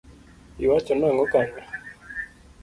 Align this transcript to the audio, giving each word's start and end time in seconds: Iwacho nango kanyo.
Iwacho 0.63 0.91
nango 0.99 1.25
kanyo. 1.33 1.63